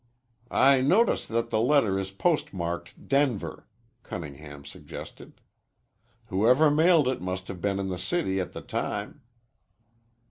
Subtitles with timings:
[0.49, 3.67] "I notice that the letter is postmarked Denver,"
[4.01, 5.41] Cunningham suggested.
[6.25, 9.21] "Whoever mailed it must have been in the city at the time."